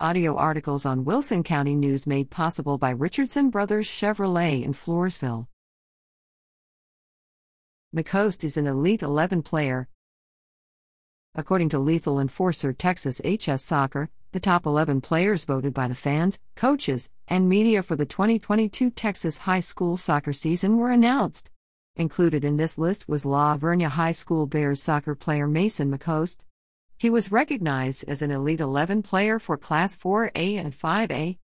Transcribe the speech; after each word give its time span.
Audio 0.00 0.34
articles 0.34 0.84
on 0.84 1.04
Wilson 1.04 1.44
County 1.44 1.76
News 1.76 2.04
made 2.04 2.28
possible 2.28 2.78
by 2.78 2.90
Richardson 2.90 3.48
Brothers 3.48 3.86
Chevrolet 3.86 4.64
in 4.64 4.72
Floresville. 4.72 5.46
McCoast 7.94 8.42
is 8.42 8.56
an 8.56 8.66
Elite 8.66 9.02
11 9.02 9.42
player. 9.42 9.86
According 11.36 11.68
to 11.68 11.78
Lethal 11.78 12.18
Enforcer 12.18 12.72
Texas 12.72 13.20
HS 13.24 13.62
Soccer, 13.62 14.10
the 14.32 14.40
top 14.40 14.66
11 14.66 15.00
players 15.00 15.44
voted 15.44 15.72
by 15.72 15.86
the 15.86 15.94
fans, 15.94 16.40
coaches, 16.56 17.08
and 17.28 17.48
media 17.48 17.80
for 17.80 17.94
the 17.94 18.04
2022 18.04 18.90
Texas 18.90 19.38
high 19.38 19.60
school 19.60 19.96
soccer 19.96 20.32
season 20.32 20.76
were 20.76 20.90
announced. 20.90 21.52
Included 21.94 22.44
in 22.44 22.56
this 22.56 22.76
list 22.78 23.08
was 23.08 23.24
La 23.24 23.56
Vernia 23.56 23.90
High 23.90 24.10
School 24.10 24.48
Bears 24.48 24.82
soccer 24.82 25.14
player 25.14 25.46
Mason 25.46 25.96
McCoast. 25.96 26.38
He 26.96 27.10
was 27.10 27.32
recognized 27.32 28.04
as 28.06 28.22
an 28.22 28.30
Elite 28.30 28.60
11 28.60 29.02
player 29.02 29.38
for 29.38 29.56
Class 29.56 29.96
4A 29.96 30.58
and 30.58 30.72
5A, 30.72 31.38